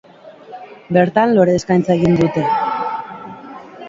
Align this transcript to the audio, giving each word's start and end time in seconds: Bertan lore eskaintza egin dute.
Bertan 0.95 1.33
lore 1.39 1.53
eskaintza 1.59 1.97
egin 1.97 2.17
dute. 2.21 2.47